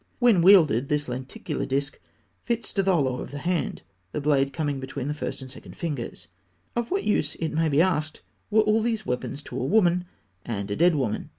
When 0.17 0.41
wielded, 0.41 0.89
this 0.89 1.07
lenticular 1.07 1.67
disk 1.67 1.99
fits 2.43 2.73
to 2.73 2.81
the 2.81 2.91
hollow 2.91 3.21
of 3.21 3.29
the 3.29 3.37
hand, 3.37 3.83
the 4.13 4.19
blade 4.19 4.51
coming 4.51 4.79
between 4.79 5.07
the 5.07 5.13
first 5.13 5.43
and 5.43 5.51
second 5.51 5.77
fingers. 5.77 6.27
Of 6.75 6.89
what 6.89 7.03
use, 7.03 7.35
it 7.35 7.49
may 7.53 7.69
be 7.69 7.83
asked, 7.83 8.23
were 8.49 8.61
all 8.63 8.81
these 8.81 9.05
weapons 9.05 9.43
to 9.43 9.59
a 9.61 9.63
woman 9.63 10.05
and 10.43 10.71
a 10.71 10.75
dead 10.75 10.95
woman? 10.95 11.29